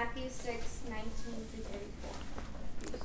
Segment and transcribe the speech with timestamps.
[0.00, 1.04] Matthew 6, 19
[1.52, 1.64] through
[2.88, 3.00] 34.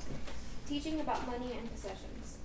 [0.65, 2.37] Teaching about money and possessions.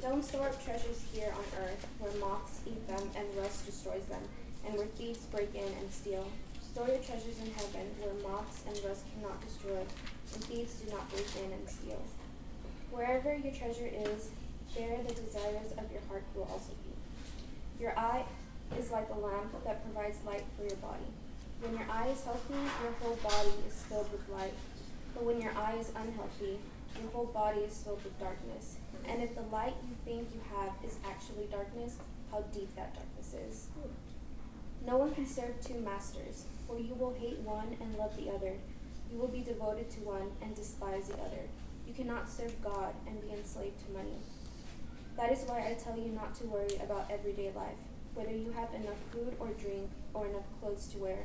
[0.00, 4.22] Don't store up treasures here on earth, where moths eat them and rust destroys them,
[4.64, 6.24] and where thieves break in and steal.
[6.70, 11.10] Store your treasures in heaven, where moths and rust cannot destroy, and thieves do not
[11.10, 12.00] break in and steal.
[12.92, 14.30] Wherever your treasure is,
[14.78, 16.94] there the desires of your heart will also be.
[17.82, 18.22] Your eye
[18.78, 21.10] is like a lamp that provides light for your body.
[21.60, 24.54] When your eye is healthy, your whole body is filled with light.
[25.14, 26.58] But when your eye is unhealthy,
[27.00, 28.76] your whole body is filled with darkness.
[29.08, 31.96] And if the light you think you have is actually darkness,
[32.30, 33.66] how deep that darkness is.
[34.86, 38.54] No one can serve two masters, for you will hate one and love the other.
[39.10, 41.48] You will be devoted to one and despise the other.
[41.86, 44.18] You cannot serve God and be enslaved to money.
[45.16, 47.78] That is why I tell you not to worry about everyday life,
[48.14, 51.24] whether you have enough food or drink or enough clothes to wear.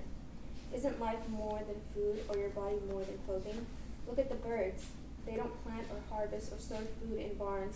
[0.73, 3.65] Isn't life more than food or your body more than clothing?
[4.07, 4.85] Look at the birds.
[5.25, 7.75] They don't plant or harvest or store food in barns,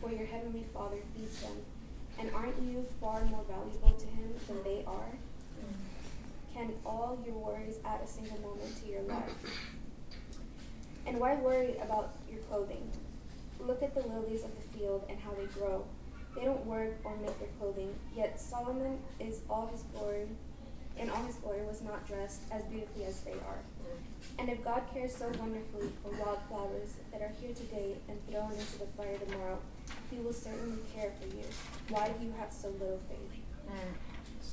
[0.00, 1.56] for your heavenly Father feeds them.
[2.18, 5.12] And aren't you far more valuable to him than they are?
[6.54, 9.30] Can all your worries add a single moment to your life?
[11.06, 12.90] And why worry about your clothing?
[13.60, 15.84] Look at the lilies of the field and how they grow.
[16.34, 20.28] They don't work or make their clothing, yet Solomon is all his glory
[20.98, 23.60] in all his glory was not dressed as beautifully as they are.
[24.38, 28.78] And if God cares so wonderfully for wildflowers that are here today and thrown into
[28.78, 29.58] the fire tomorrow,
[30.10, 31.44] he will certainly care for you.
[31.88, 33.42] Why do you have so little faith?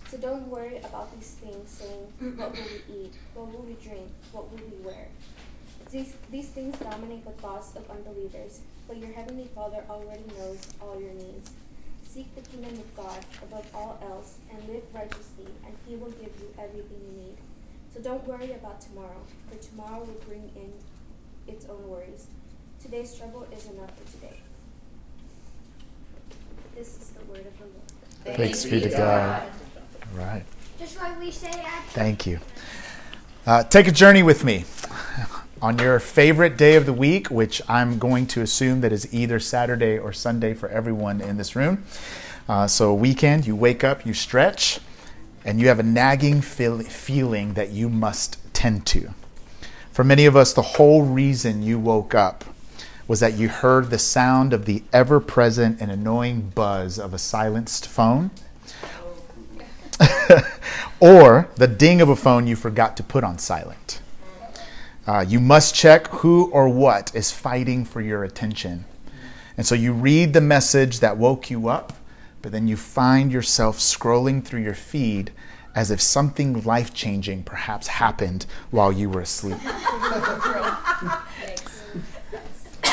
[0.09, 3.13] So don't worry about these things, saying, What will we eat?
[3.33, 4.11] What will we drink?
[4.31, 5.07] What will we wear?
[5.91, 11.00] These, these things dominate the thoughts of unbelievers, but your heavenly Father already knows all
[11.00, 11.52] your needs.
[12.14, 16.31] Seek the kingdom of God above all else and live righteously, and He will give
[16.39, 17.38] you everything you need.
[17.92, 19.17] So don't worry about tomorrow,
[19.50, 20.72] for tomorrow will bring in
[21.52, 22.28] its own worries.
[22.80, 24.38] Today's struggle is enough for today.
[26.75, 28.38] This is the word of the Lord.
[28.38, 29.41] Thanks be to God.
[30.12, 30.44] All right.
[30.78, 32.40] Just like we say at Thank you.
[33.47, 34.66] Uh, take a journey with me
[35.63, 39.40] on your favorite day of the week, which I'm going to assume that is either
[39.40, 41.85] Saturday or Sunday for everyone in this room.
[42.50, 44.81] Uh, so, weekend, you wake up, you stretch,
[45.46, 49.13] and you have a nagging feel- feeling that you must tend to.
[49.94, 52.44] For many of us, the whole reason you woke up
[53.07, 57.18] was that you heard the sound of the ever present and annoying buzz of a
[57.18, 58.31] silenced phone.
[61.00, 64.02] or the ding of a phone you forgot to put on silent.
[65.06, 68.86] Uh, you must check who or what is fighting for your attention.
[69.58, 71.94] And so you read the message that woke you up,
[72.41, 75.31] but then you find yourself scrolling through your feed
[75.75, 79.58] as if something life changing perhaps happened while you were asleep.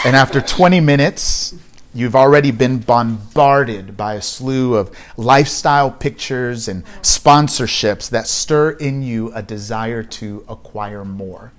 [0.04, 1.54] and after 20 minutes,
[1.92, 9.02] You've already been bombarded by a slew of lifestyle pictures and sponsorships that stir in
[9.02, 11.50] you a desire to acquire more.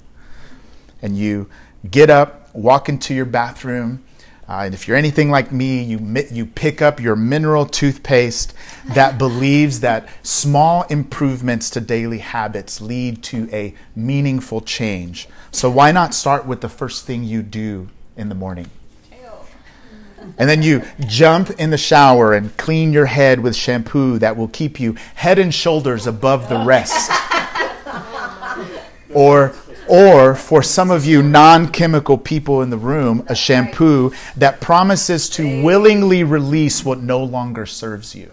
[1.01, 1.49] And you
[1.89, 4.03] get up, walk into your bathroom,
[4.51, 5.97] uh, and if you're anything like me, you,
[6.29, 8.53] you pick up your mineral toothpaste
[8.93, 15.29] that believes that small improvements to daily habits lead to a meaningful change.
[15.51, 17.87] So, why not start with the first thing you do
[18.17, 18.69] in the morning?
[20.37, 24.47] And then you jump in the shower and clean your head with shampoo that will
[24.47, 27.11] keep you head and shoulders above the rest.
[29.13, 29.53] or
[29.87, 35.29] or for some of you non chemical people in the room, a shampoo that promises
[35.29, 38.31] to willingly release what no longer serves you.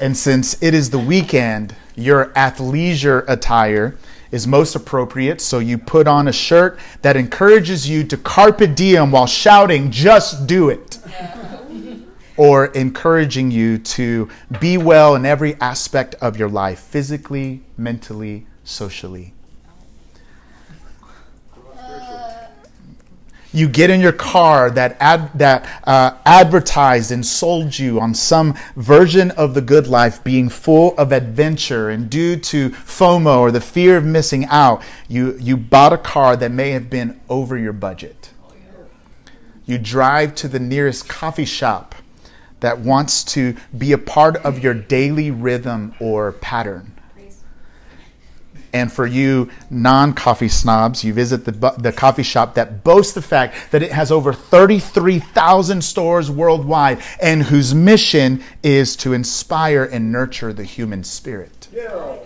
[0.00, 3.96] and since it is the weekend, your athleisure attire
[4.30, 5.40] is most appropriate.
[5.40, 10.46] So you put on a shirt that encourages you to carpe diem while shouting, just
[10.46, 10.98] do it.
[12.38, 14.28] Or encouraging you to
[14.60, 19.34] be well in every aspect of your life, physically, mentally, socially.
[23.52, 28.54] you get in your car that ad, that uh, advertised and sold you on some
[28.76, 33.60] version of the good life being full of adventure and due to FOMO or the
[33.60, 37.72] fear of missing out, you, you bought a car that may have been over your
[37.72, 38.30] budget.
[39.64, 41.94] You drive to the nearest coffee shop
[42.60, 46.94] that wants to be a part of your daily rhythm or pattern.
[48.72, 53.22] And for you non coffee snobs, you visit the, the coffee shop that boasts the
[53.22, 60.12] fact that it has over 33,000 stores worldwide and whose mission is to inspire and
[60.12, 61.68] nurture the human spirit.
[61.72, 62.18] Yeah.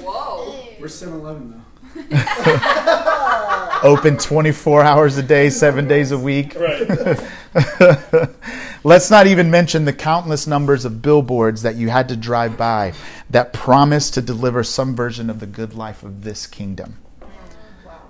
[0.00, 0.66] Whoa.
[0.78, 1.69] We're 7 Eleven, though.
[3.82, 6.54] Open 24 hours a day, seven days a week.
[6.54, 7.18] Right.
[8.84, 12.92] Let's not even mention the countless numbers of billboards that you had to drive by
[13.30, 16.98] that promise to deliver some version of the good life of this kingdom.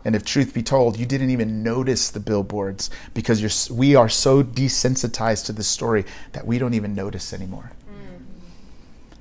[0.04, 4.08] And if truth be told, you didn't even notice the billboards because you're, we are
[4.08, 7.72] so desensitized to the story that we don't even notice anymore.
[7.90, 9.16] Mm.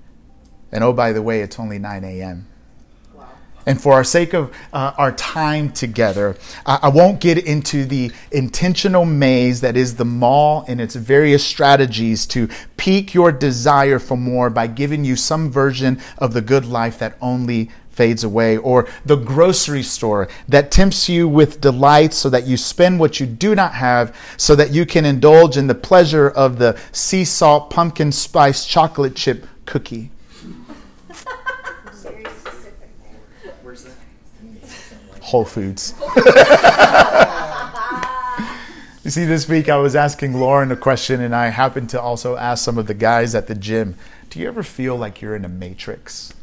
[0.72, 2.48] And oh, by the way, it's only 9 a.m.
[3.70, 6.36] And for our sake of uh, our time together,
[6.66, 11.46] I, I won't get into the intentional maze that is the mall and its various
[11.46, 16.66] strategies to pique your desire for more by giving you some version of the good
[16.66, 22.28] life that only fades away, or the grocery store that tempts you with delights so
[22.30, 25.76] that you spend what you do not have so that you can indulge in the
[25.76, 30.10] pleasure of the sea salt pumpkin spice chocolate chip cookie.
[32.02, 32.90] Very specific
[33.44, 33.54] there.
[33.62, 33.94] Where's that?
[35.30, 35.94] Whole Foods.
[39.04, 42.36] you see, this week I was asking Lauren a question, and I happened to also
[42.36, 43.94] ask some of the guys at the gym
[44.32, 46.34] Do you ever feel like you're in a matrix?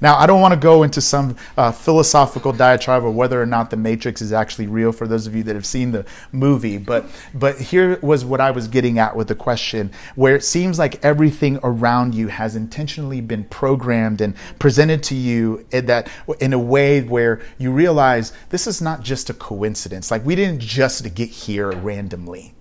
[0.00, 3.70] Now, I don't want to go into some uh, philosophical diatribe of whether or not
[3.70, 7.06] the Matrix is actually real for those of you that have seen the movie, but
[7.34, 11.04] but here was what I was getting at with the question, where it seems like
[11.04, 16.08] everything around you has intentionally been programmed and presented to you in that
[16.40, 20.10] in a way where you realize this is not just a coincidence.
[20.10, 22.54] Like we didn't just get here randomly.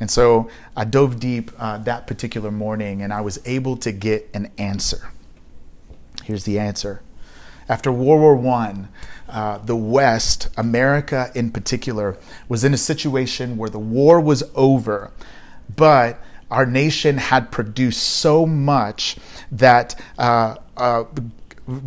[0.00, 4.28] And so I dove deep uh, that particular morning, and I was able to get
[4.34, 5.12] an answer.
[6.24, 7.02] Here's the answer.
[7.68, 8.74] After World War I,
[9.28, 15.10] uh, the West, America in particular, was in a situation where the war was over,
[15.74, 19.16] but our nation had produced so much
[19.50, 21.04] that uh, uh,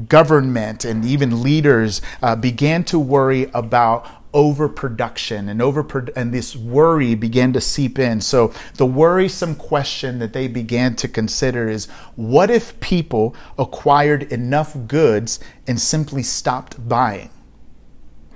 [0.09, 7.15] government and even leaders uh, began to worry about overproduction and over and this worry
[7.15, 8.19] began to seep in.
[8.19, 11.87] So the worrisome question that they began to consider is
[12.17, 17.29] what if people acquired enough goods and simply stopped buying?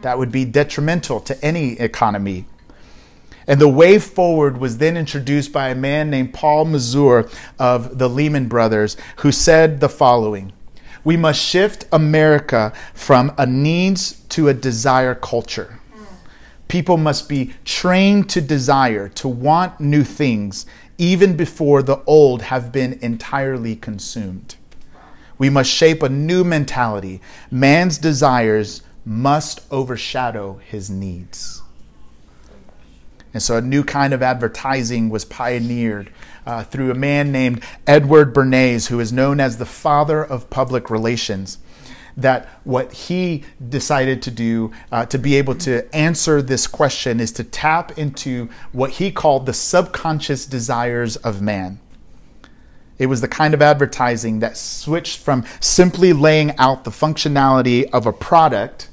[0.01, 2.45] That would be detrimental to any economy.
[3.45, 8.07] And the way forward was then introduced by a man named Paul Mazur of the
[8.07, 10.53] Lehman Brothers, who said the following
[11.03, 15.78] We must shift America from a needs to a desire culture.
[16.69, 20.65] People must be trained to desire, to want new things,
[20.97, 24.55] even before the old have been entirely consumed.
[25.39, 27.21] We must shape a new mentality.
[27.49, 31.63] Man's desires must overshadow his needs.
[33.33, 36.11] And so a new kind of advertising was pioneered
[36.45, 40.91] uh, through a man named Edward Bernays, who is known as the father of public
[40.91, 41.57] relations
[42.21, 47.31] that what he decided to do uh, to be able to answer this question is
[47.33, 51.79] to tap into what he called the subconscious desires of man.
[52.97, 58.05] It was the kind of advertising that switched from simply laying out the functionality of
[58.05, 58.89] a product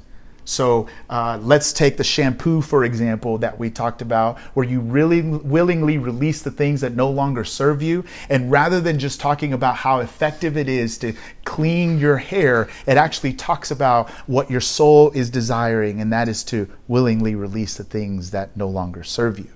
[0.47, 5.21] so uh, let's take the shampoo, for example, that we talked about, where you really
[5.21, 8.05] willingly release the things that no longer serve you.
[8.31, 11.15] And rather than just talking about how effective it is to
[11.45, 16.45] clean your hair, it actually talks about what your soul is desiring, and that is
[16.45, 19.51] to willingly release the things that no longer serve you.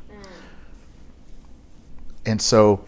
[2.27, 2.85] And so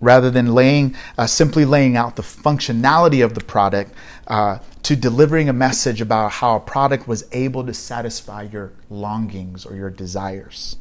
[0.00, 3.92] rather than laying uh, simply laying out the functionality of the product
[4.28, 9.66] uh, to delivering a message about how a product was able to satisfy your longings
[9.66, 10.76] or your desires.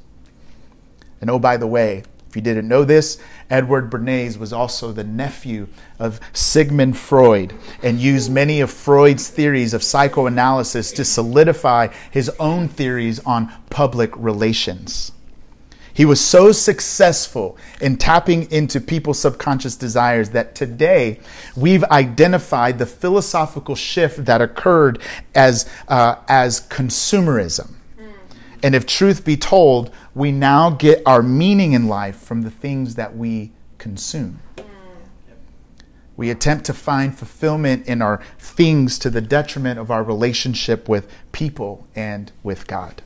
[1.19, 5.03] And oh by the way if you didn't know this edward bernays was also the
[5.03, 5.67] nephew
[5.99, 12.69] of sigmund freud and used many of freud's theories of psychoanalysis to solidify his own
[12.69, 15.11] theories on public relations
[15.97, 21.19] he was so successful in tapping into people's subconscious desires that today
[21.55, 25.01] we've identified the philosophical shift that occurred
[25.33, 27.73] as, uh, as consumerism.
[27.99, 28.13] Mm.
[28.61, 32.93] And if truth be told, we now get our meaning in life from the things
[32.93, 34.39] that we consume.
[36.15, 41.11] We attempt to find fulfillment in our things to the detriment of our relationship with
[41.31, 43.01] people and with God.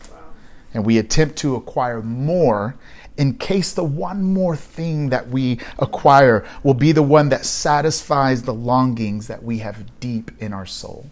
[0.74, 2.76] And we attempt to acquire more
[3.18, 8.44] in case the one more thing that we acquire will be the one that satisfies
[8.44, 11.08] the longings that we have deep in our soul.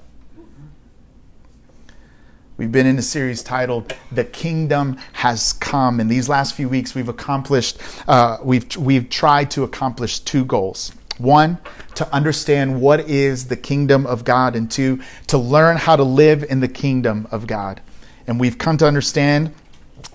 [2.57, 6.93] We've been in a series titled "The Kingdom Has Come." In these last few weeks,
[6.93, 10.91] we've accomplished, uh, we've we've tried to accomplish two goals.
[11.19, 11.57] One,
[11.95, 16.43] to understand what is the kingdom of God, and two, to learn how to live
[16.43, 17.81] in the kingdom of God.
[18.29, 19.53] And we've come to understand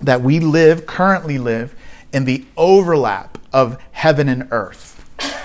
[0.01, 1.75] that we live, currently live,
[2.13, 4.93] in the overlap of heaven and earth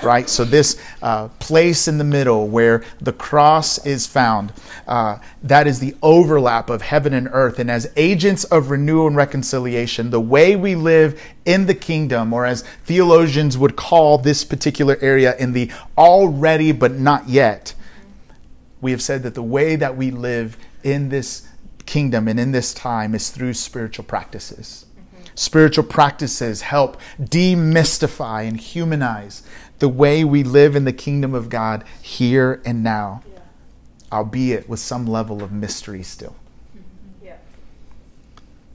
[0.02, 0.28] right?
[0.28, 4.52] So, this uh, place in the middle where the cross is found,
[4.86, 7.58] uh, that is the overlap of heaven and earth.
[7.58, 12.46] And as agents of renewal and reconciliation, the way we live in the kingdom, or
[12.46, 17.74] as theologians would call this particular area, in the already but not yet,
[18.80, 21.46] we have said that the way that we live in this
[21.90, 24.86] kingdom and in this time is through spiritual practices.
[25.34, 29.42] Spiritual practices help demystify and humanize
[29.80, 33.40] the way we live in the kingdom of God here and now, yeah.
[34.12, 36.36] albeit with some level of mystery still.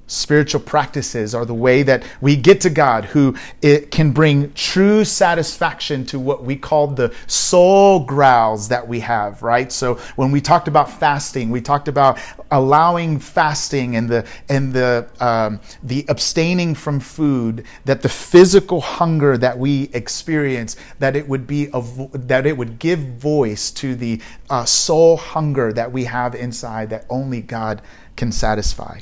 [0.07, 5.03] Spiritual practices are the way that we get to God, who it can bring true
[5.03, 9.71] satisfaction to what we call the soul growls that we have, right?
[9.71, 12.19] So when we talked about fasting, we talked about
[12.51, 19.39] allowing fasting and the and the um, the abstaining from food, that the physical hunger
[19.39, 21.81] that we experience, that it would be a,
[22.13, 24.21] that it would give voice to the
[24.51, 27.81] uh, soul hunger that we have inside that only God
[28.15, 28.99] can satisfy.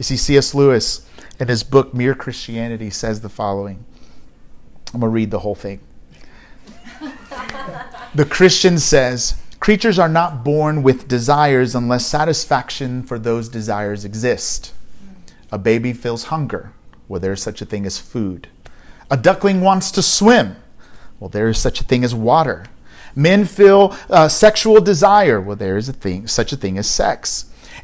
[0.00, 0.54] You see, C.S.
[0.54, 1.06] Lewis
[1.38, 3.84] in his book Mere Christianity says the following.
[4.94, 5.80] I'm going to read the whole thing.
[8.14, 14.72] the Christian says, Creatures are not born with desires unless satisfaction for those desires exist.
[15.52, 16.72] A baby feels hunger.
[17.06, 18.48] Well, there is such a thing as food.
[19.10, 20.56] A duckling wants to swim.
[21.18, 22.64] Well, there is such a thing as water.
[23.14, 25.42] Men feel uh, sexual desire.
[25.42, 27.49] Well, there is a thing, such a thing as sex.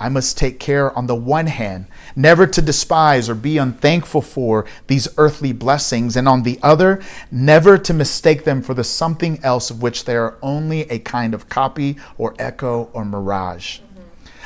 [0.00, 4.64] I must take care, on the one hand, never to despise or be unthankful for
[4.86, 7.02] these earthly blessings, and on the other,
[7.32, 11.34] never to mistake them for the something else of which they are only a kind
[11.34, 13.80] of copy or echo or mirage.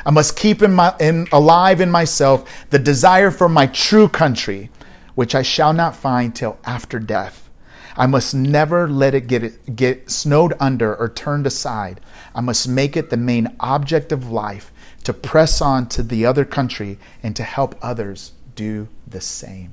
[0.06, 4.70] I must keep in my, in, alive in myself the desire for my true country,
[5.14, 7.50] which I shall not find till after death.
[7.94, 12.00] I must never let it get, it get snowed under or turned aside.
[12.34, 14.71] I must make it the main object of life
[15.04, 19.72] to press on to the other country and to help others do the same.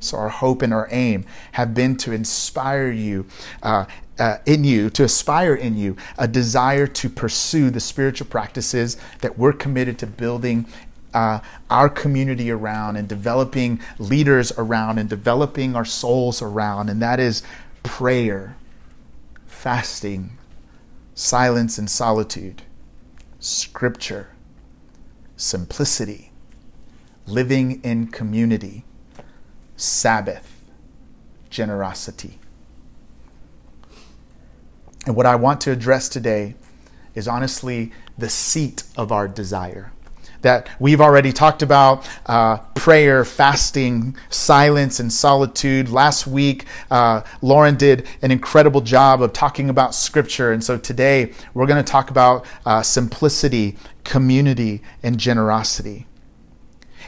[0.00, 3.26] So, our hope and our aim have been to inspire you,
[3.62, 3.86] uh,
[4.18, 9.38] uh, in you, to aspire in you a desire to pursue the spiritual practices that
[9.38, 10.66] we're committed to building
[11.14, 17.18] uh, our community around and developing leaders around and developing our souls around, and that
[17.18, 17.42] is
[17.82, 18.54] prayer,
[19.46, 20.36] fasting,
[21.14, 22.62] silence, and solitude
[23.46, 24.28] scripture,
[25.36, 26.32] simplicity,
[27.26, 28.84] living in community,
[29.76, 30.64] Sabbath,
[31.48, 32.40] generosity.
[35.06, 36.56] And what I want to address today
[37.14, 39.92] is honestly the seat of our desire
[40.46, 45.88] that we've already talked about uh, prayer, fasting, silence, and solitude.
[45.88, 50.52] Last week, uh, Lauren did an incredible job of talking about scripture.
[50.52, 56.06] And so today, we're going to talk about uh, simplicity, community, and generosity.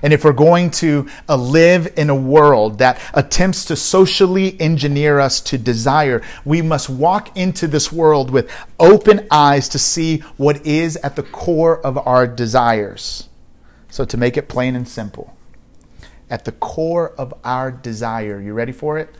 [0.02, 5.20] And if we're going to uh, live in a world that attempts to socially engineer
[5.20, 10.66] us to desire, we must walk into this world with open eyes to see what
[10.66, 13.27] is at the core of our desires.
[13.90, 15.36] So, to make it plain and simple,
[16.30, 19.14] at the core of our desire, you ready for it?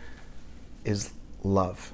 [0.84, 1.92] Is love.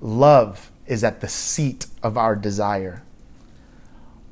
[0.00, 3.02] Love is at the seat of our desire.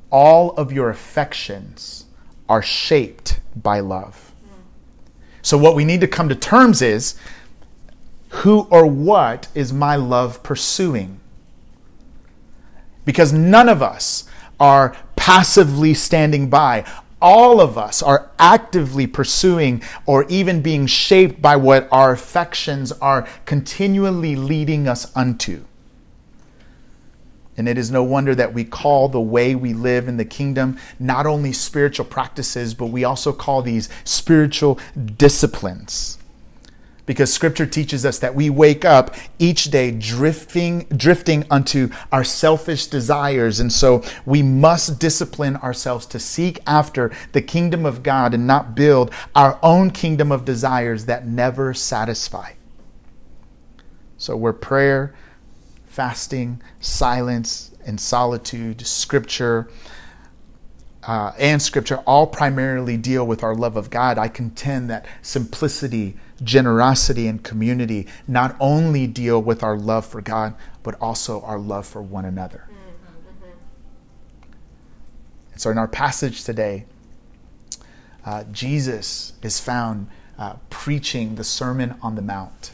[0.09, 2.05] All of your affections
[2.47, 4.31] are shaped by love.
[5.41, 7.15] So, what we need to come to terms is
[8.29, 11.19] who or what is my love pursuing?
[13.05, 14.27] Because none of us
[14.59, 16.83] are passively standing by.
[17.21, 23.25] all of us are actively pursuing or even being shaped by what our affections are
[23.45, 25.63] continually leading us unto.
[27.55, 30.77] And it is no wonder that we call the way we live in the kingdom
[30.99, 34.77] not only spiritual practices, but we also call these spiritual
[35.15, 36.17] disciplines
[37.05, 42.87] because scripture teaches us that we wake up each day drifting drifting unto our selfish
[42.87, 43.59] desires.
[43.59, 48.75] And so we must discipline ourselves to seek after the kingdom of God and not
[48.75, 52.53] build our own kingdom of desires that never satisfy.
[54.17, 55.13] So where prayer
[55.85, 59.69] fasting silence and solitude scripture
[61.05, 66.15] uh, and scripture all primarily deal with our love of God, I contend that simplicity
[66.43, 71.87] generosity and community not only deal with our love for God, but also our love
[71.87, 72.67] for one another.
[72.69, 73.47] Mm-hmm.
[75.53, 76.85] And so, in our passage today,
[78.25, 82.71] uh, Jesus is found uh, preaching the Sermon on the Mount.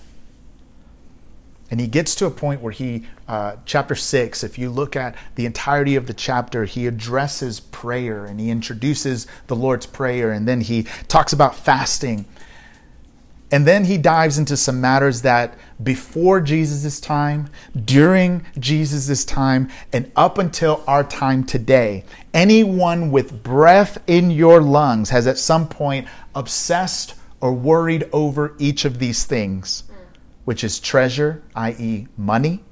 [1.72, 5.16] And he gets to a point where he, uh, chapter 6, if you look at
[5.36, 10.32] the entirety of the chapter, he addresses prayer and he introduces the Lord's Prayer.
[10.32, 12.26] And then he talks about fasting
[13.52, 17.50] and then he dives into some matters that before Jesus' time,
[17.86, 22.04] during Jesus' time, and up until our time today,
[22.34, 28.86] anyone with breath in your lungs has at some point obsessed or worried over each
[28.86, 29.84] of these things,
[30.46, 32.64] which is treasure, i.e., money,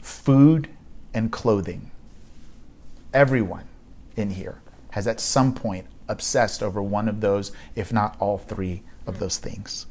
[0.00, 0.68] food,
[1.12, 1.90] and clothing.
[3.12, 3.64] Everyone
[4.16, 8.82] in here has at some point obsessed over one of those, if not all three
[9.08, 9.86] of those things.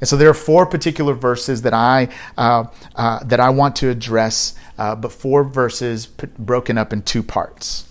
[0.00, 2.64] And so there are four particular verses that I uh,
[2.96, 7.22] uh, that I want to address, uh, but four verses p- broken up in two
[7.22, 7.88] parts.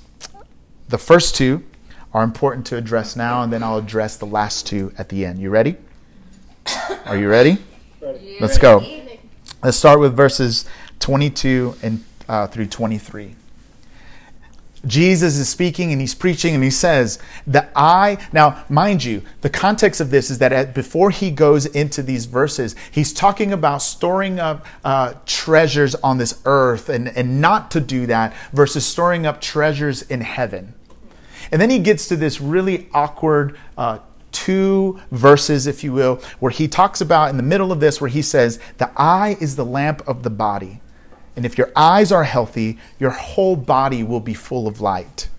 [0.89, 1.63] The first two
[2.13, 5.39] are important to address now, and then I'll address the last two at the end.
[5.39, 5.77] You ready?
[7.05, 7.59] Are you ready?
[8.01, 8.37] ready.
[8.41, 8.79] Let's go.
[9.63, 10.65] Let's start with verses
[10.99, 13.35] 22 and uh, through 23.
[14.85, 19.49] Jesus is speaking and he's preaching and he says that I, now mind you, the
[19.49, 23.83] context of this is that at, before he goes into these verses, he's talking about
[23.83, 29.25] storing up uh, treasures on this earth and, and not to do that versus storing
[29.25, 30.73] up treasures in heaven.
[31.51, 33.99] And then he gets to this really awkward uh,
[34.31, 38.09] two verses, if you will, where he talks about in the middle of this, where
[38.09, 40.80] he says, The eye is the lamp of the body.
[41.35, 45.29] And if your eyes are healthy, your whole body will be full of light.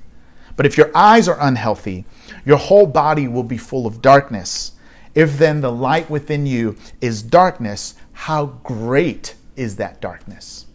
[0.57, 2.05] But if your eyes are unhealthy,
[2.45, 4.73] your whole body will be full of darkness.
[5.15, 10.67] If then the light within you is darkness, how great is that darkness?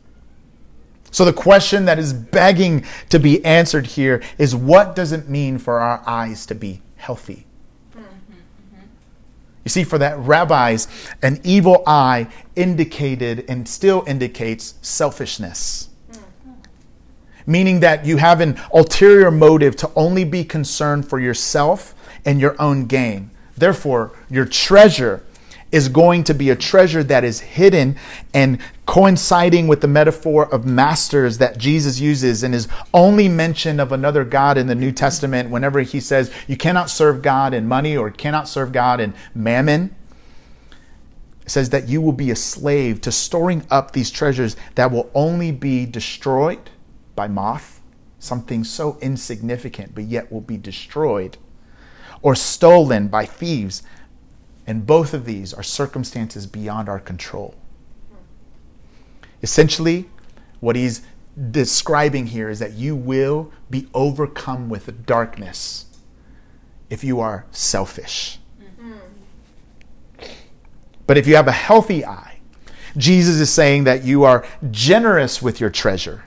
[1.10, 5.58] So, the question that is begging to be answered here is what does it mean
[5.58, 7.47] for our eyes to be healthy?
[9.68, 10.88] You see, for that rabbis,
[11.22, 15.90] an evil eye indicated and still indicates selfishness.
[16.10, 16.52] Mm-hmm.
[17.46, 22.56] Meaning that you have an ulterior motive to only be concerned for yourself and your
[22.62, 23.30] own gain.
[23.58, 25.22] Therefore, your treasure
[25.72, 27.98] is going to be a treasure that is hidden
[28.34, 33.92] and coinciding with the metaphor of masters that Jesus uses and his only mention of
[33.92, 37.98] another God in the New Testament whenever he says you cannot serve God in money
[37.98, 39.94] or cannot serve God in mammon.
[41.46, 45.10] It says that you will be a slave to storing up these treasures that will
[45.14, 46.70] only be destroyed
[47.16, 47.82] by moth,
[48.20, 51.38] something so insignificant but yet will be destroyed,
[52.22, 53.84] or stolen by thieves
[54.68, 57.56] and both of these are circumstances beyond our control.
[59.42, 60.10] Essentially,
[60.60, 61.02] what he's
[61.52, 65.86] describing here is that you will be overcome with darkness
[66.90, 68.40] if you are selfish.
[68.62, 68.98] Mm-hmm.
[71.06, 72.40] But if you have a healthy eye,
[72.98, 76.26] Jesus is saying that you are generous with your treasure.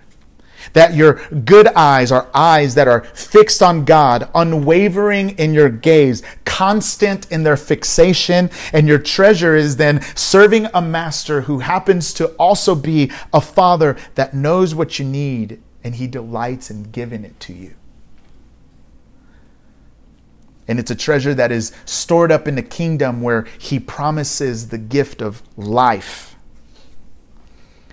[0.73, 6.23] That your good eyes are eyes that are fixed on God, unwavering in your gaze,
[6.45, 12.29] constant in their fixation, and your treasure is then serving a master who happens to
[12.37, 17.39] also be a father that knows what you need and he delights in giving it
[17.41, 17.75] to you.
[20.69, 24.79] And it's a treasure that is stored up in the kingdom where he promises the
[24.79, 26.30] gift of life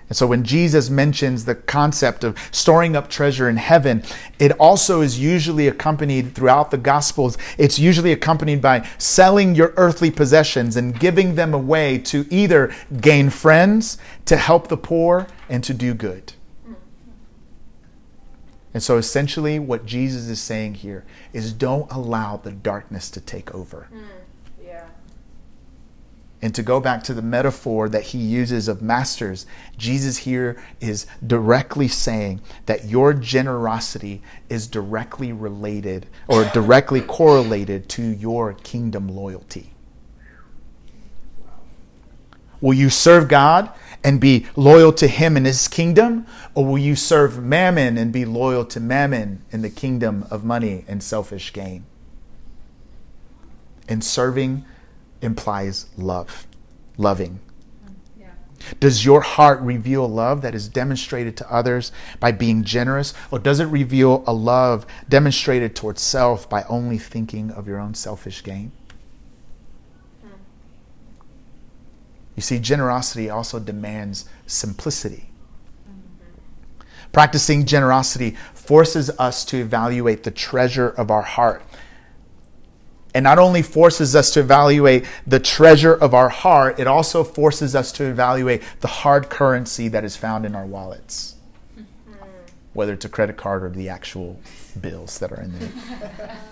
[0.09, 4.03] and so when Jesus mentions the concept of storing up treasure in heaven,
[4.39, 10.09] it also is usually accompanied throughout the Gospels, it's usually accompanied by selling your earthly
[10.09, 15.73] possessions and giving them away to either gain friends, to help the poor, and to
[15.73, 16.33] do good.
[18.73, 23.53] And so essentially, what Jesus is saying here is don't allow the darkness to take
[23.53, 23.87] over.
[23.91, 24.16] Mm.
[26.41, 29.47] And to go back to the metaphor that he uses of masters,
[29.77, 38.03] Jesus here is directly saying that your generosity is directly related or directly correlated to
[38.03, 39.73] your kingdom loyalty.
[42.59, 43.71] Will you serve God
[44.03, 46.25] and be loyal to Him and His kingdom?
[46.55, 50.83] Or will you serve mammon and be loyal to mammon in the kingdom of money
[50.87, 51.85] and selfish gain?
[53.87, 54.65] In serving
[55.21, 56.47] implies love,
[56.97, 57.39] loving.
[57.85, 58.31] Mm, yeah.
[58.79, 63.13] Does your heart reveal a love that is demonstrated to others by being generous?
[63.31, 67.93] Or does it reveal a love demonstrated towards self by only thinking of your own
[67.93, 68.71] selfish gain?
[70.21, 70.29] Hmm.
[72.35, 75.29] You see, generosity also demands simplicity.
[75.89, 76.87] Mm-hmm.
[77.11, 81.63] Practicing generosity forces us to evaluate the treasure of our heart.
[83.13, 87.75] And not only forces us to evaluate the treasure of our heart, it also forces
[87.75, 91.35] us to evaluate the hard currency that is found in our wallets,
[91.75, 91.83] hmm.
[92.73, 94.39] whether it's a credit card or the actual
[94.81, 96.37] bills that are in there.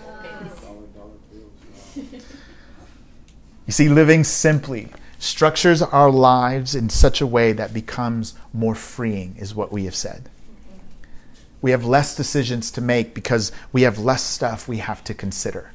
[3.66, 4.88] You see, living simply
[5.18, 9.94] structures our lives in such a way that becomes more freeing, is what we have
[9.94, 10.24] said.
[10.24, 10.78] Mm-hmm.
[11.62, 15.72] We have less decisions to make because we have less stuff we have to consider.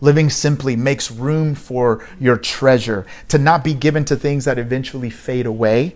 [0.00, 5.10] Living simply makes room for your treasure to not be given to things that eventually
[5.10, 5.94] fade away,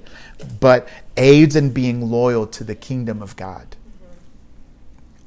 [0.60, 3.76] but aids in being loyal to the kingdom of God.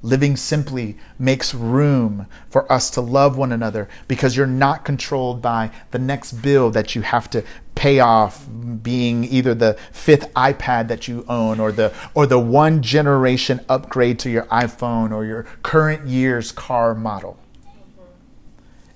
[0.04, 5.72] Living simply makes room for us to love one another because you're not controlled by
[5.90, 8.48] the next bill that you have to pay off
[8.84, 14.20] being either the fifth iPad that you own or the or the one generation upgrade
[14.20, 17.40] to your iPhone or your current year's car model.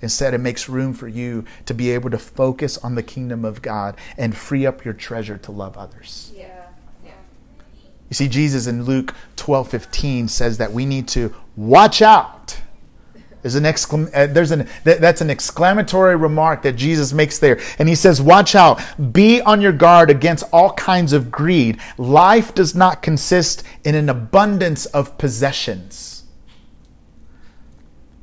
[0.01, 3.61] Instead, it makes room for you to be able to focus on the kingdom of
[3.61, 6.31] God and free up your treasure to love others.
[6.35, 6.47] Yeah.
[7.05, 7.11] Yeah.
[8.09, 12.61] You see, Jesus in Luke 12 15 says that we need to watch out.
[13.41, 17.59] There's an, exclam- uh, there's an that, that's an exclamatory remark that Jesus makes there.
[17.79, 18.79] And he says, Watch out,
[19.11, 21.79] be on your guard against all kinds of greed.
[21.97, 26.20] Life does not consist in an abundance of possessions.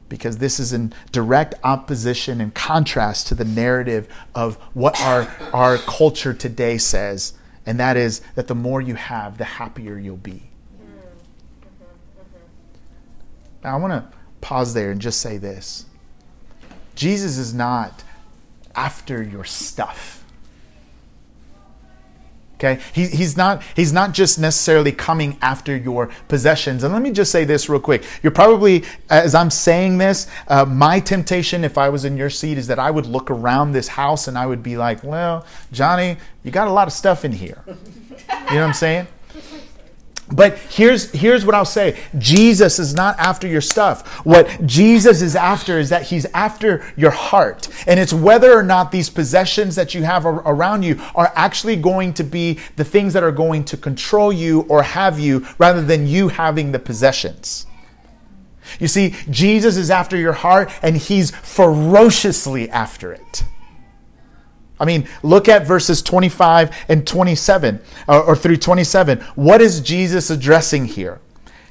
[0.08, 5.78] Because this is in direct opposition and contrast to the narrative of what our, our
[5.78, 7.34] culture today says
[7.68, 10.42] and that is that the more you have, the happier you'll be.
[13.62, 15.84] Now, I want to pause there and just say this
[16.94, 18.04] Jesus is not
[18.74, 20.17] after your stuff.
[22.58, 22.80] Okay?
[22.92, 26.82] He, he's, not, he's not just necessarily coming after your possessions.
[26.82, 28.02] And let me just say this real quick.
[28.22, 32.58] You're probably, as I'm saying this, uh, my temptation, if I was in your seat,
[32.58, 36.16] is that I would look around this house and I would be like, well, Johnny,
[36.42, 37.62] you got a lot of stuff in here.
[37.66, 37.76] You know
[38.46, 39.06] what I'm saying?
[40.30, 41.98] But here's here's what I'll say.
[42.18, 44.06] Jesus is not after your stuff.
[44.26, 47.68] What Jesus is after is that he's after your heart.
[47.86, 51.76] And it's whether or not these possessions that you have ar- around you are actually
[51.76, 55.82] going to be the things that are going to control you or have you rather
[55.82, 57.66] than you having the possessions.
[58.78, 63.44] You see, Jesus is after your heart and he's ferociously after it.
[64.80, 69.20] I mean, look at verses 25 and 27, or, or through 27.
[69.34, 71.20] What is Jesus addressing here?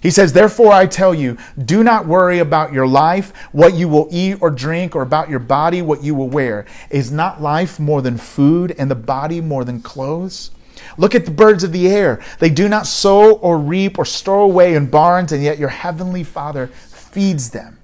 [0.01, 4.07] He says, Therefore I tell you, do not worry about your life, what you will
[4.11, 6.65] eat or drink, or about your body, what you will wear.
[6.89, 10.51] Is not life more than food, and the body more than clothes?
[10.97, 12.23] Look at the birds of the air.
[12.39, 16.23] They do not sow or reap or store away in barns, and yet your heavenly
[16.23, 17.76] Father feeds them.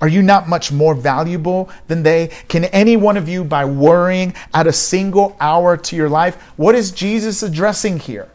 [0.00, 2.28] Are you not much more valuable than they?
[2.48, 6.40] Can any one of you, by worrying, add a single hour to your life?
[6.56, 8.28] What is Jesus addressing here?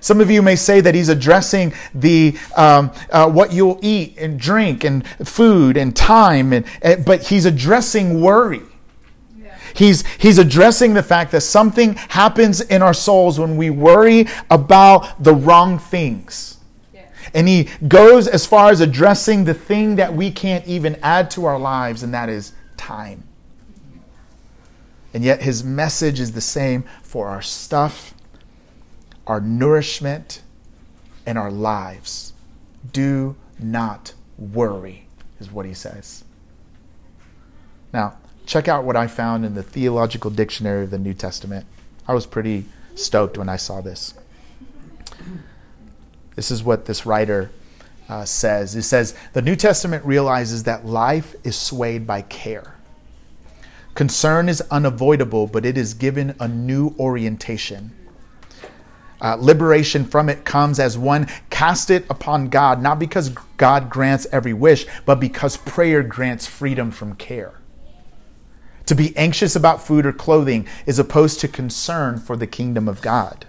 [0.00, 4.38] Some of you may say that he's addressing the um, uh, what you'll eat and
[4.38, 8.62] drink and food and time, and, and but he's addressing worry.
[9.76, 15.22] He's, he's addressing the fact that something happens in our souls when we worry about
[15.22, 16.55] the wrong things.
[17.34, 21.44] And he goes as far as addressing the thing that we can't even add to
[21.44, 23.24] our lives, and that is time.
[25.12, 28.14] And yet his message is the same for our stuff,
[29.26, 30.42] our nourishment,
[31.24, 32.32] and our lives.
[32.92, 35.06] Do not worry,
[35.40, 36.24] is what he says.
[37.92, 41.66] Now, check out what I found in the Theological Dictionary of the New Testament.
[42.06, 44.14] I was pretty stoked when I saw this.
[46.36, 47.50] This is what this writer
[48.08, 48.76] uh, says.
[48.76, 52.74] It says, The New Testament realizes that life is swayed by care.
[53.94, 57.92] Concern is unavoidable, but it is given a new orientation.
[59.20, 64.26] Uh, liberation from it comes as one cast it upon God, not because God grants
[64.30, 67.54] every wish, but because prayer grants freedom from care.
[68.84, 73.00] To be anxious about food or clothing is opposed to concern for the kingdom of
[73.00, 73.45] God.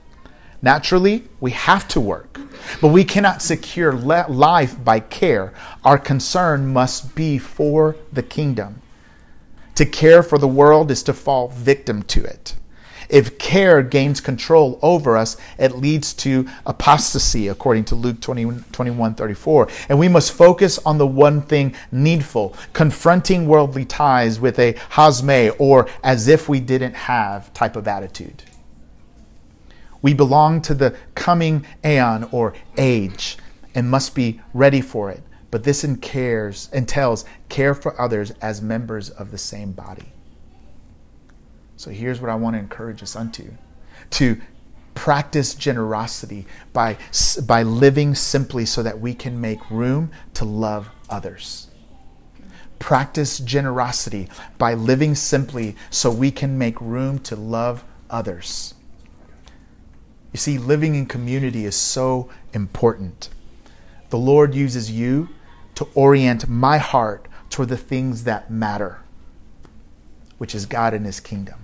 [0.61, 2.39] Naturally, we have to work,
[2.81, 5.53] but we cannot secure life by care.
[5.83, 8.81] Our concern must be for the kingdom.
[9.75, 12.55] To care for the world is to fall victim to it.
[13.09, 19.15] If care gains control over us, it leads to apostasy, according to Luke 20, 21
[19.15, 19.69] 34.
[19.89, 25.23] And we must focus on the one thing needful, confronting worldly ties with a hos
[25.23, 28.43] me or as if we didn't have type of attitude.
[30.01, 33.37] We belong to the coming aeon or age
[33.73, 35.23] and must be ready for it.
[35.49, 40.11] But this entails care for others as members of the same body.
[41.77, 43.51] So here's what I want to encourage us unto
[44.11, 44.41] to
[44.93, 46.97] practice generosity by,
[47.45, 51.67] by living simply so that we can make room to love others.
[52.79, 58.73] Practice generosity by living simply so we can make room to love others.
[60.33, 63.29] You see, living in community is so important.
[64.09, 65.29] The Lord uses you
[65.75, 68.99] to orient my heart toward the things that matter,
[70.37, 71.59] which is God and His kingdom.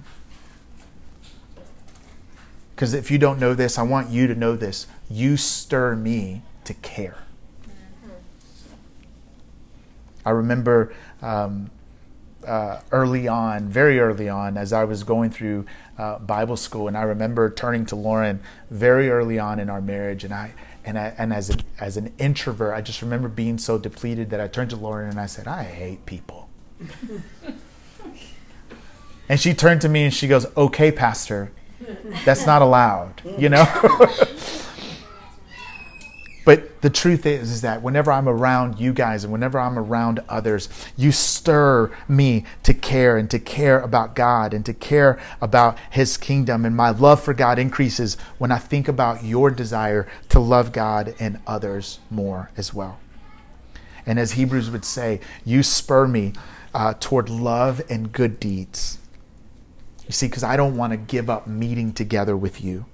[2.76, 4.88] Because if you don't know this, I want you to know this.
[5.10, 7.17] You stir me to care.
[10.26, 11.69] I remember um,
[12.43, 15.65] uh, early on, very early on, as I was going through
[15.97, 20.23] uh, Bible school, and I remember turning to Lauren very early on in our marriage,
[20.23, 20.53] and I
[20.86, 24.41] and I, and as a, as an introvert, I just remember being so depleted that
[24.41, 26.49] I turned to Lauren and I said, "I hate people."
[29.29, 31.51] and she turned to me and she goes, "Okay, Pastor,
[32.25, 33.65] that's not allowed," you know.
[36.45, 40.19] But the truth is, is that whenever I'm around you guys and whenever I'm around
[40.27, 45.77] others, you stir me to care and to care about God and to care about
[45.89, 46.65] His kingdom.
[46.65, 51.15] And my love for God increases when I think about your desire to love God
[51.17, 52.99] and others more as well.
[54.06, 56.34] And as Hebrews would say, you spur me
[56.73, 58.97] uh, toward love and good deeds.
[60.06, 62.86] You see, because I don't want to give up meeting together with you.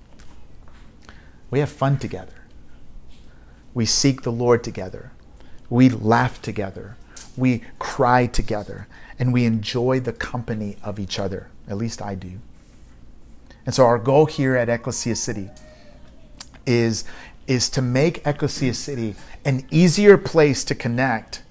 [1.50, 2.39] We have fun together.
[3.80, 5.12] We seek the Lord together.
[5.70, 6.98] We laugh together.
[7.38, 8.90] We cry together.
[9.18, 11.48] And we enjoy the company of each other.
[11.66, 12.42] At least I do.
[13.66, 15.50] And so, our goal here at Ecclesia City
[16.66, 17.06] is,
[17.48, 19.16] is to make Ecclesia City
[19.46, 21.44] an easier place to connect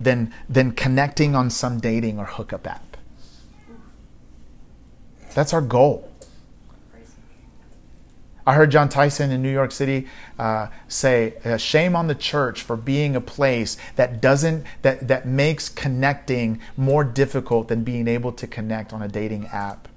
[0.00, 2.96] than, than connecting on some dating or hookup app.
[5.34, 6.11] That's our goal.
[8.46, 12.62] I heard Jon Tyson in New York City uh, say, uh, "Shame on the church
[12.62, 18.32] for being a place that doesn't that that makes connecting more difficult than being able
[18.32, 19.88] to connect on a dating app."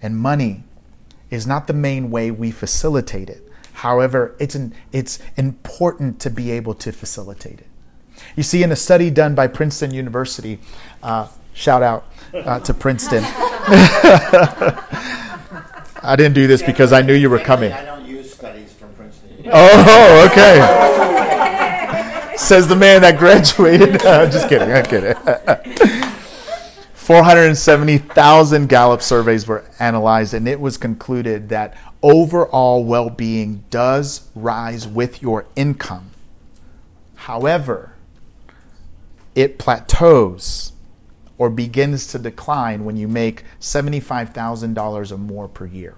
[0.00, 0.62] And money
[1.30, 3.42] is not the main way we facilitate it.
[3.72, 7.66] However, it's an, it's important to be able to facilitate it.
[8.36, 10.58] You see, in a study done by Princeton University,
[11.02, 13.24] uh, shout out uh, to Princeton.
[16.00, 17.72] I didn't do this because I knew you were coming.
[17.72, 19.50] I don't use studies from Princeton.
[19.52, 20.86] Oh, okay.
[22.36, 24.00] Says the man that graduated.
[24.08, 24.70] Uh, just kidding.
[24.72, 25.14] I'm kidding.
[26.94, 34.86] 470,000 Gallup surveys were analyzed, and it was concluded that overall well being does rise
[34.86, 36.10] with your income.
[37.16, 37.94] However,
[39.34, 40.72] it plateaus
[41.38, 45.94] or begins to decline when you make $75,000 or more per year.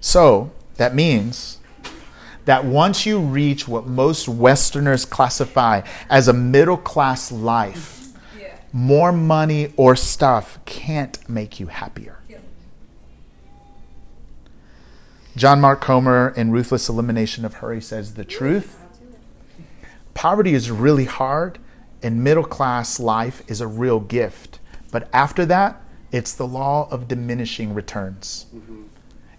[0.00, 1.58] So that means
[2.46, 8.54] that once you reach what most Westerners classify as a middle class life, Yeah.
[8.72, 12.16] more money or stuff can't make you happier.
[15.36, 18.76] John Mark Comer in Ruthless Elimination of Hurry says the truth.
[20.14, 21.58] Poverty is really hard,
[22.02, 24.58] and middle class life is a real gift.
[24.90, 25.82] But after that,
[26.12, 28.46] it's the law of diminishing returns.
[28.54, 28.82] Mm-hmm.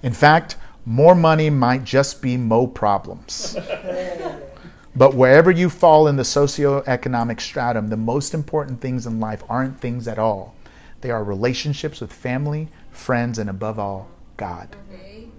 [0.03, 3.55] In fact, more money might just be mo problems.
[4.95, 9.79] but wherever you fall in the socioeconomic stratum, the most important things in life aren't
[9.79, 10.55] things at all.
[11.01, 14.75] They are relationships with family, friends, and above all, God.
[14.91, 15.31] Amen.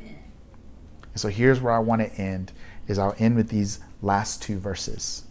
[1.13, 2.53] And so here's where I want to end
[2.87, 5.25] is I'll end with these last two verses.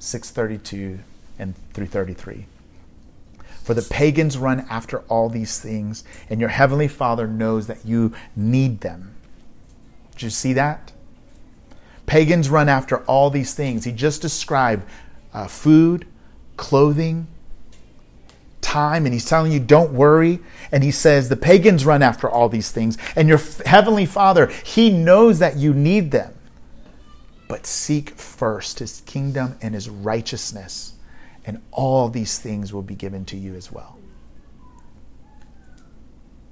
[0.00, 0.98] 632
[1.38, 2.46] and 333.
[3.62, 8.12] For the pagans run after all these things, and your heavenly Father knows that you
[8.34, 9.14] need them.
[10.12, 10.92] Did you see that?
[12.06, 13.84] Pagans run after all these things.
[13.84, 14.82] He just described
[15.32, 16.06] uh, food,
[16.56, 17.28] clothing,
[18.60, 20.40] time, and he's telling you, don't worry.
[20.72, 24.90] And he says, the pagans run after all these things, and your heavenly Father, he
[24.90, 26.34] knows that you need them.
[27.50, 30.92] But seek first his kingdom and his righteousness,
[31.44, 33.98] and all these things will be given to you as well.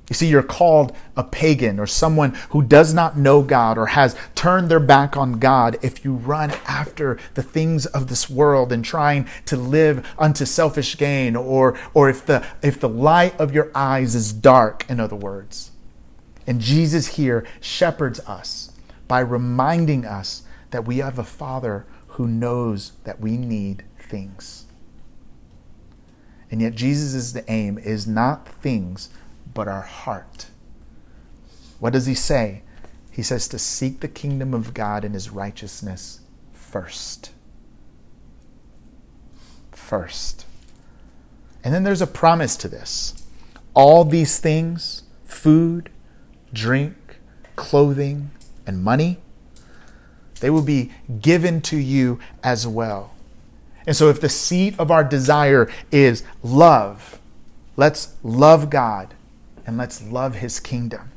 [0.08, 4.16] You see, you're called a pagan or someone who does not know God or has
[4.34, 8.84] turned their back on God if you run after the things of this world and
[8.84, 13.70] trying to live unto selfish gain or, or if, the, if the light of your
[13.72, 15.70] eyes is dark, in other words.
[16.44, 18.72] And Jesus here shepherds us
[19.06, 24.66] by reminding us that we have a Father who knows that we need things.
[26.50, 29.10] And yet, Jesus' aim is not things
[29.54, 30.46] but our heart.
[31.78, 32.62] What does he say?
[33.10, 36.20] He says to seek the kingdom of God and his righteousness
[36.52, 37.32] first.
[39.72, 40.46] First.
[41.62, 43.24] And then there's a promise to this.
[43.74, 45.90] All these things food,
[46.52, 46.96] drink,
[47.56, 48.30] clothing,
[48.66, 49.18] and money
[50.38, 53.12] they will be given to you as well.
[53.86, 57.18] And so, if the seat of our desire is love,
[57.76, 59.14] let's love God
[59.66, 61.10] and let's love his kingdom.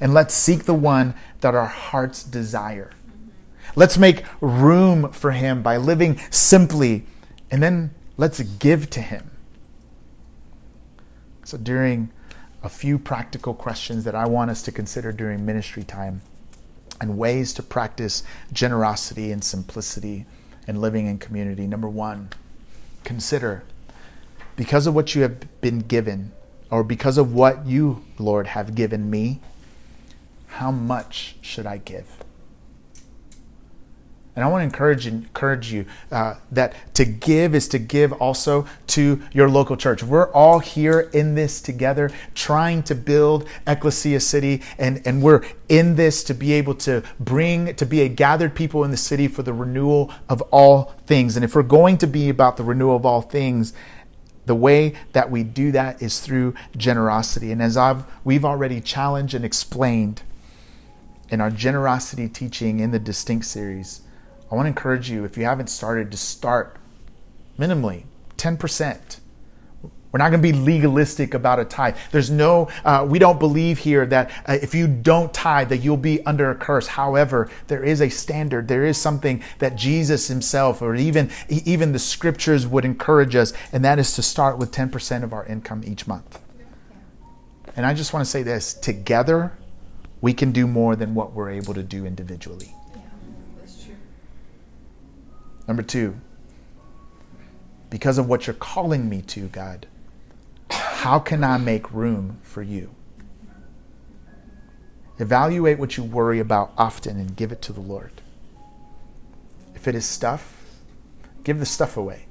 [0.00, 2.92] And let's seek the one that our hearts desire.
[3.74, 7.04] Let's make room for him by living simply,
[7.50, 9.30] and then let's give to him.
[11.44, 12.10] So, during
[12.62, 16.22] a few practical questions that I want us to consider during ministry time
[17.02, 20.24] and ways to practice generosity and simplicity
[20.68, 21.66] and living in community.
[21.66, 22.28] Number one,
[23.02, 23.64] consider
[24.54, 26.30] because of what you have been given,
[26.70, 29.40] or because of what you, Lord, have given me,
[30.46, 32.21] how much should I give?
[34.34, 38.66] And I want to encourage encourage you uh, that to give is to give also
[38.88, 40.02] to your local church.
[40.02, 45.96] We're all here in this together, trying to build Ecclesia City, and, and we're in
[45.96, 49.42] this to be able to bring, to be a gathered people in the city for
[49.42, 51.36] the renewal of all things.
[51.36, 53.74] And if we're going to be about the renewal of all things,
[54.46, 57.52] the way that we do that is through generosity.
[57.52, 60.22] And as I've, we've already challenged and explained
[61.28, 64.00] in our generosity teaching in the Distinct series,
[64.52, 66.76] I want to encourage you, if you haven't started, to start
[67.58, 68.04] minimally
[68.36, 69.18] 10%.
[69.82, 71.96] We're not going to be legalistic about a tithe.
[72.10, 75.96] There's no, uh, we don't believe here that uh, if you don't tithe, that you'll
[75.96, 76.86] be under a curse.
[76.86, 78.68] However, there is a standard.
[78.68, 83.82] There is something that Jesus himself, or even, even the scriptures would encourage us, and
[83.86, 86.38] that is to start with 10% of our income each month.
[87.74, 89.56] And I just want to say this together,
[90.20, 92.74] we can do more than what we're able to do individually.
[95.66, 96.16] Number two,
[97.90, 99.86] because of what you're calling me to, God,
[100.70, 102.94] how can I make room for you?
[105.18, 108.22] Evaluate what you worry about often and give it to the Lord.
[109.74, 110.56] If it is stuff,
[111.44, 112.26] give the stuff away.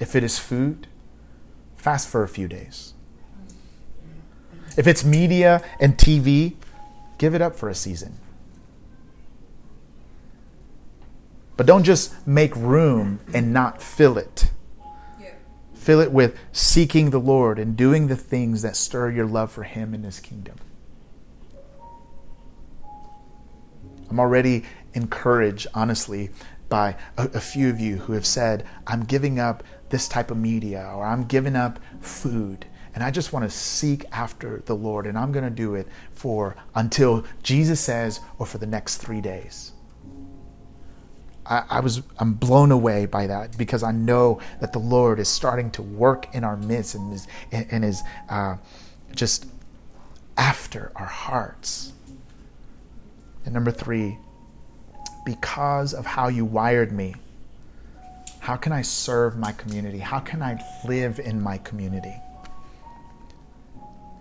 [0.00, 0.86] If it is food,
[1.76, 2.94] fast for a few days.
[4.76, 6.54] If it's media and TV,
[7.18, 8.18] give it up for a season.
[11.62, 14.50] But don't just make room and not fill it.
[15.74, 19.62] Fill it with seeking the Lord and doing the things that stir your love for
[19.62, 20.56] Him and His kingdom.
[24.10, 26.30] I'm already encouraged, honestly,
[26.68, 30.38] by a, a, few of you who have said, I'm giving up this type of
[30.38, 32.66] media or I'm giving up food.
[32.92, 35.86] And I just want to seek after the Lord, and I'm going to do it
[36.10, 39.72] for until Jesus says, or for the next three days.
[41.44, 45.28] I, I, was I'm blown away by that because I know that the Lord is
[45.28, 48.56] starting to work in our midst and is and is uh,
[49.14, 49.46] just
[50.36, 51.92] after our hearts.
[53.44, 54.18] And number three,
[55.26, 57.14] because of how you wired me,
[58.38, 59.98] how can I serve my community?
[59.98, 62.14] How can I live in my community?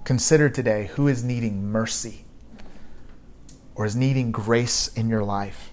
[0.03, 2.26] Consider today who is needing mercy
[3.76, 5.70] or is needing grace in your life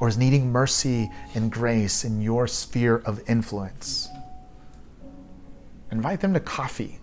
[0.00, 4.08] or is needing mercy and grace in your sphere of influence.
[5.90, 6.98] Invite them to coffee.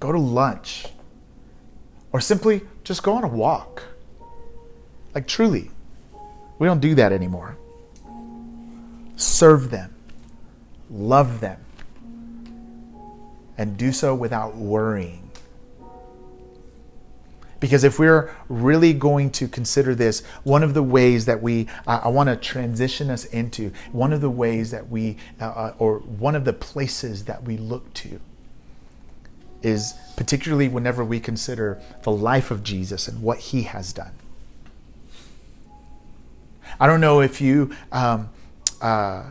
[0.00, 0.86] Go to lunch.
[2.12, 3.82] Or simply just go on a walk.
[5.14, 5.70] Like, truly,
[6.58, 7.56] we don't do that anymore.
[9.16, 9.94] Serve them,
[10.90, 11.60] love them,
[13.56, 15.21] and do so without worrying.
[17.62, 22.00] Because if we're really going to consider this, one of the ways that we, uh,
[22.02, 26.00] I want to transition us into, one of the ways that we, uh, uh, or
[26.00, 28.18] one of the places that we look to,
[29.62, 34.14] is particularly whenever we consider the life of Jesus and what he has done.
[36.80, 38.28] I don't know if you um,
[38.80, 39.30] uh,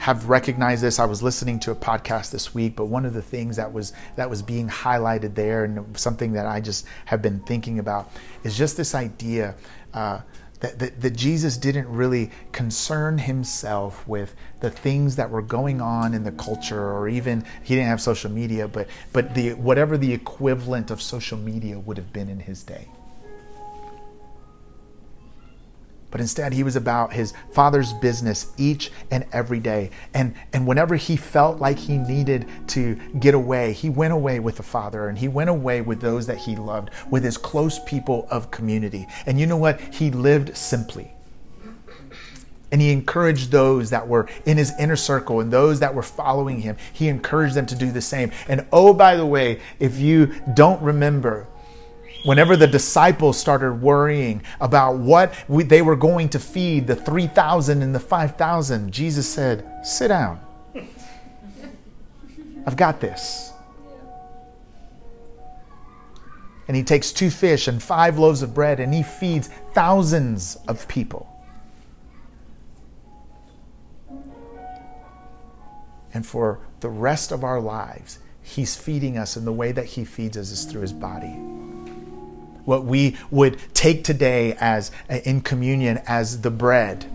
[0.00, 0.98] have recognized this.
[0.98, 3.92] I was listening to a podcast this week, but one of the things that was
[4.16, 8.10] that was being highlighted there, and something that I just have been thinking about,
[8.42, 9.54] is just this idea.
[9.92, 10.20] Uh,
[10.60, 16.12] that, that, that, Jesus didn't really concern himself with the things that were going on
[16.12, 20.12] in the culture, or even he didn't have social media, but but the whatever the
[20.12, 22.88] equivalent of social media would have been in his day
[26.10, 29.90] but instead he was about his father's business each and every day.
[30.14, 34.56] And, and whenever he felt like he needed to get away, he went away with
[34.56, 38.26] the father and he went away with those that he loved, with his close people
[38.30, 39.06] of community.
[39.26, 39.80] And you know what?
[39.80, 41.12] He lived simply.
[42.72, 46.60] And he encouraged those that were in his inner circle and those that were following
[46.60, 46.76] him.
[46.92, 48.30] He encouraged them to do the same.
[48.48, 51.48] And oh, by the way, if you don't remember,
[52.22, 57.82] Whenever the disciples started worrying about what we, they were going to feed the 3,000
[57.82, 60.40] and the 5,000, Jesus said, Sit down.
[62.66, 63.52] I've got this.
[66.68, 70.86] And he takes two fish and five loaves of bread and he feeds thousands of
[70.86, 71.26] people.
[76.12, 80.04] And for the rest of our lives, he's feeding us, and the way that he
[80.04, 81.36] feeds us is through his body
[82.64, 87.06] what we would take today as uh, in communion as the bread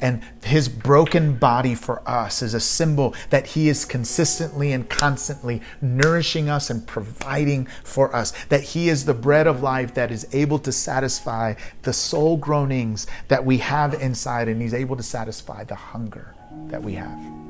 [0.00, 5.60] and his broken body for us is a symbol that he is consistently and constantly
[5.80, 8.32] nourishing us and providing for us.
[8.46, 13.06] That he is the bread of life that is able to satisfy the soul groanings
[13.28, 16.34] that we have inside, and he's able to satisfy the hunger
[16.68, 17.49] that we have.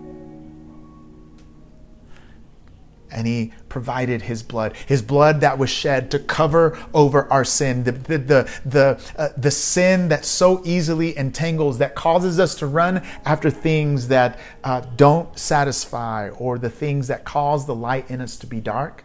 [3.10, 7.84] And he provided his blood his blood that was shed to cover over our sin
[7.84, 12.66] the the the the, uh, the sin that so easily entangles that causes us to
[12.66, 18.20] run after things that uh, don't satisfy or the things that cause the light in
[18.20, 19.04] us to be dark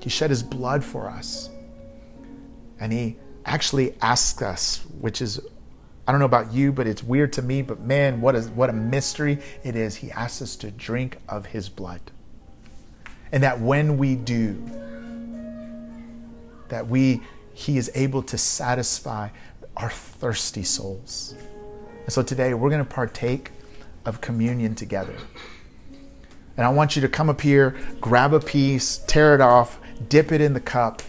[0.00, 1.50] he shed his blood for us
[2.78, 5.40] and he actually asks us which is
[6.10, 7.62] I don't know about you, but it's weird to me.
[7.62, 9.94] But man, what is what a mystery it is.
[9.94, 12.00] He asks us to drink of his blood.
[13.32, 14.62] And that when we do,
[16.68, 17.22] that we
[17.52, 19.28] he is able to satisfy
[19.76, 21.34] our thirsty souls.
[22.04, 23.50] And so today we're going to partake
[24.04, 25.14] of communion together.
[26.56, 29.78] And I want you to come up here, grab a piece, tear it off,
[30.08, 31.02] dip it in the cup,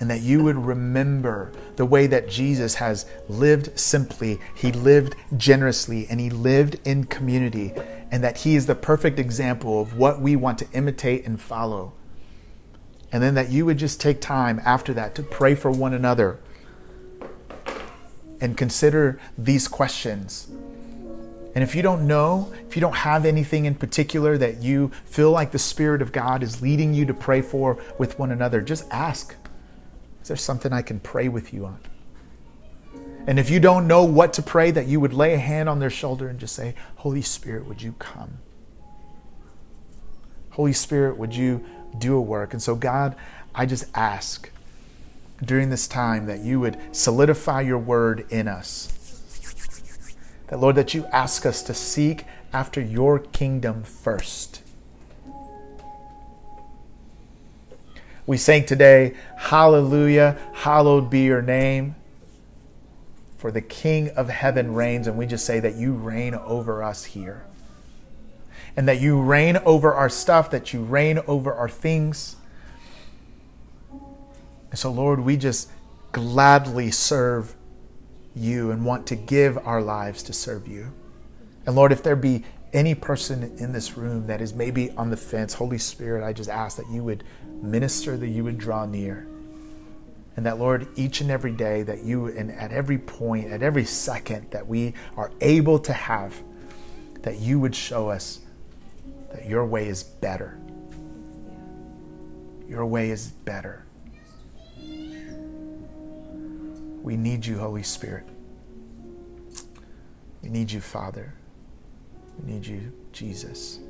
[0.00, 6.06] and that you would remember the way that Jesus has lived simply, he lived generously,
[6.10, 7.72] and he lived in community,
[8.12, 11.94] and that he is the perfect example of what we want to imitate and follow.
[13.10, 16.38] And then that you would just take time after that to pray for one another
[18.38, 20.48] and consider these questions.
[21.54, 25.30] And if you don't know, if you don't have anything in particular that you feel
[25.30, 28.84] like the Spirit of God is leading you to pray for with one another, just
[28.90, 29.34] ask.
[30.20, 31.78] Is there something I can pray with you on?
[33.26, 35.78] And if you don't know what to pray, that you would lay a hand on
[35.78, 38.38] their shoulder and just say, Holy Spirit, would you come?
[40.50, 41.64] Holy Spirit, would you
[41.98, 42.52] do a work?
[42.52, 43.14] And so, God,
[43.54, 44.50] I just ask
[45.44, 48.88] during this time that you would solidify your word in us.
[50.48, 54.62] That, Lord, that you ask us to seek after your kingdom first.
[58.26, 61.96] We sang today, Hallelujah, hallowed be your name.
[63.42, 67.02] For the King of heaven reigns, and we just say that you reign over us
[67.02, 67.44] here.
[68.76, 72.36] And that you reign over our stuff, that you reign over our things.
[73.90, 75.68] And so, Lord, we just
[76.12, 77.56] gladly serve
[78.36, 80.92] you and want to give our lives to serve you.
[81.66, 85.16] And Lord, if there be any person in this room that is maybe on the
[85.16, 87.24] fence, Holy Spirit, I just ask that you would
[87.60, 89.26] minister, that you would draw near.
[90.36, 93.84] And that, Lord, each and every day that you, and at every point, at every
[93.84, 96.42] second that we are able to have,
[97.20, 98.40] that you would show us
[99.32, 100.58] that your way is better.
[102.66, 103.84] Your way is better.
[107.02, 108.26] We need you, Holy Spirit.
[110.42, 111.34] We need you, Father.
[112.38, 113.80] We need you, Jesus.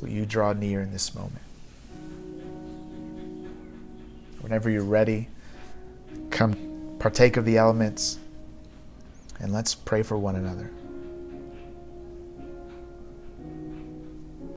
[0.00, 1.49] Will you draw near in this moment?
[4.40, 5.28] Whenever you're ready,
[6.30, 8.18] come partake of the elements
[9.40, 10.70] and let's pray for one another.